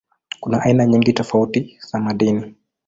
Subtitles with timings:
[0.39, 2.55] Kuna aina nyingi tofauti za madini.